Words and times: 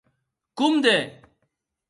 Comde! 0.57 0.95